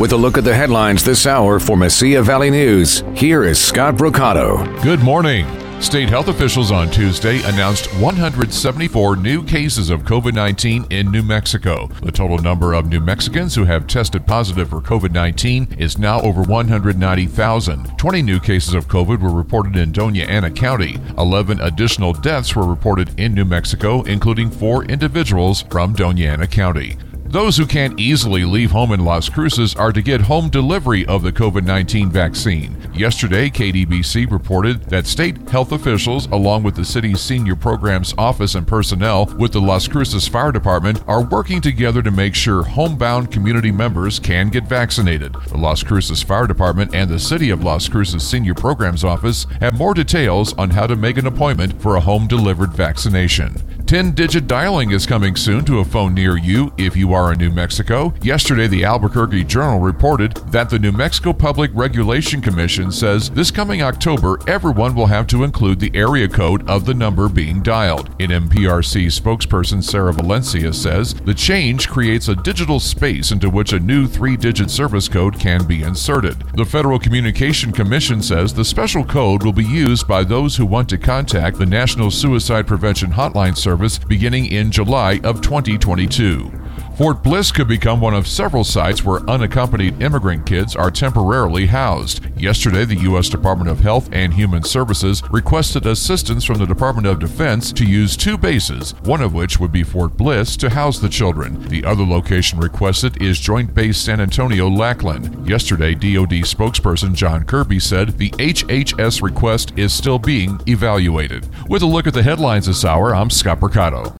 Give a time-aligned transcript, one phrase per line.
[0.00, 3.96] With a look at the headlines this hour for Mesilla Valley News, here is Scott
[3.96, 4.64] Brocato.
[4.82, 5.44] Good morning.
[5.82, 11.88] State health officials on Tuesday announced 174 new cases of COVID 19 in New Mexico.
[12.02, 16.22] The total number of New Mexicans who have tested positive for COVID 19 is now
[16.22, 17.98] over 190,000.
[17.98, 20.96] 20 new cases of COVID were reported in Dona Ana County.
[21.18, 26.96] 11 additional deaths were reported in New Mexico, including four individuals from Dona Ana County.
[27.30, 31.22] Those who can't easily leave home in Las Cruces are to get home delivery of
[31.22, 32.76] the COVID 19 vaccine.
[32.92, 38.66] Yesterday, KDBC reported that state health officials, along with the city's senior programs office and
[38.66, 43.70] personnel with the Las Cruces Fire Department, are working together to make sure homebound community
[43.70, 45.32] members can get vaccinated.
[45.50, 49.78] The Las Cruces Fire Department and the City of Las Cruces Senior Programs Office have
[49.78, 53.54] more details on how to make an appointment for a home delivered vaccination.
[53.90, 57.38] 10 digit dialing is coming soon to a phone near you if you are in
[57.40, 58.14] New Mexico.
[58.22, 63.82] Yesterday, the Albuquerque Journal reported that the New Mexico Public Regulation Commission says this coming
[63.82, 68.16] October, everyone will have to include the area code of the number being dialed.
[68.18, 74.06] NMPRC spokesperson Sarah Valencia says the change creates a digital space into which a new
[74.06, 76.36] three digit service code can be inserted.
[76.54, 80.88] The Federal Communication Commission says the special code will be used by those who want
[80.90, 86.59] to contact the National Suicide Prevention Hotline Service service beginning in July of 2022.
[87.00, 92.20] Fort Bliss could become one of several sites where unaccompanied immigrant kids are temporarily housed.
[92.38, 93.30] Yesterday, the U.S.
[93.30, 98.18] Department of Health and Human Services requested assistance from the Department of Defense to use
[98.18, 101.66] two bases, one of which would be Fort Bliss to house the children.
[101.68, 105.48] The other location requested is Joint Base San Antonio Lackland.
[105.48, 111.48] Yesterday, DoD spokesperson John Kirby said the HHS request is still being evaluated.
[111.66, 114.19] With a look at the headlines this hour, I'm Scott Brocato.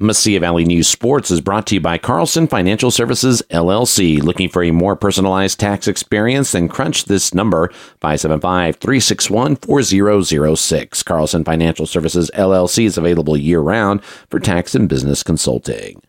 [0.00, 4.20] Mesilla Valley News Sports is brought to you by Carlson Financial Services LLC.
[4.20, 6.50] Looking for a more personalized tax experience?
[6.50, 7.68] Then crunch this number
[8.00, 11.02] 575 361 4006.
[11.04, 16.02] Carlson Financial Services LLC is available year round for tax and business consulting.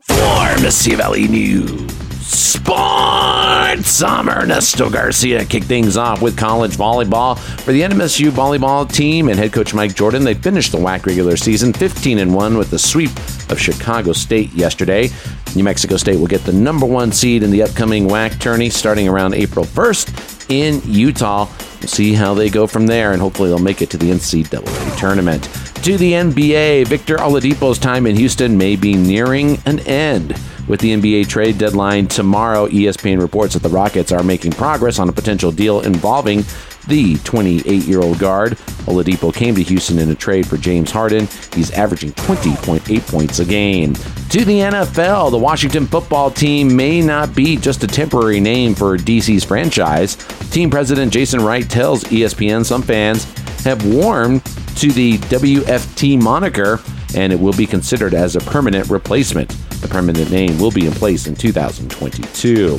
[0.00, 1.99] For Mesilla Valley News.
[2.32, 4.04] Sports!
[4.04, 5.44] I'm Ernesto Garcia.
[5.44, 7.36] Kick things off with college volleyball.
[7.36, 11.36] For the NMSU volleyball team and head coach Mike Jordan, they finished the WAC regular
[11.36, 13.10] season 15 and 1 with the sweep
[13.50, 15.08] of Chicago State yesterday.
[15.56, 19.08] New Mexico State will get the number one seed in the upcoming WAC tourney starting
[19.08, 21.48] around April 1st in Utah.
[21.80, 24.96] We'll see how they go from there, and hopefully they'll make it to the NCAA
[24.96, 25.44] tournament.
[25.82, 30.38] To the NBA, Victor Oladipo's time in Houston may be nearing an end.
[30.68, 35.08] With the NBA trade deadline tomorrow, ESPN reports that the Rockets are making progress on
[35.08, 36.44] a potential deal involving
[36.86, 38.52] the 28 year old guard.
[38.86, 41.28] Oladipo came to Houston in a trade for James Harden.
[41.54, 43.94] He's averaging 20.8 points a game.
[43.94, 48.96] To the NFL, the Washington football team may not be just a temporary name for
[48.96, 50.16] DC's franchise.
[50.50, 53.24] Team president Jason Wright tells ESPN some fans
[53.64, 54.42] have warmed
[54.76, 56.80] to the WFT moniker
[57.14, 59.48] and it will be considered as a permanent replacement.
[59.80, 62.78] The permanent name will be in place in 2022.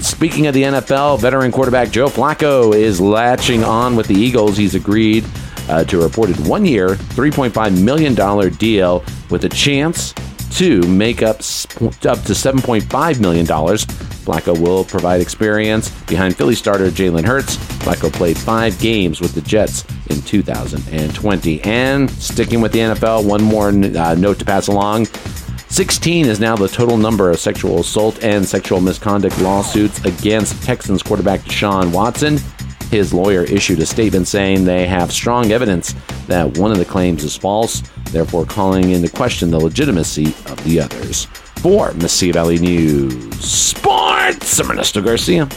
[0.00, 4.56] Speaking of the NFL, veteran quarterback Joe Flacco is latching on with the Eagles.
[4.56, 5.24] He's agreed
[5.68, 8.14] uh, to a reported one year, $3.5 million
[8.54, 10.14] deal with a chance
[10.56, 13.46] to make up up to $7.5 million.
[14.26, 17.56] Flacco will provide experience behind Philly starter Jalen Hurts.
[17.56, 21.62] Flacco played five games with the Jets in 2020.
[21.62, 25.06] And sticking with the NFL, one more uh, note to pass along.
[25.68, 31.02] 16 is now the total number of sexual assault and sexual misconduct lawsuits against Texans
[31.02, 32.38] quarterback Deshaun Watson.
[32.90, 35.94] His lawyer issued a statement saying they have strong evidence
[36.26, 40.80] that one of the claims is false, therefore calling into question the legitimacy of the
[40.80, 41.26] others.
[41.56, 45.48] For Mesilla Valley News Sports, I'm Ernesto Garcia.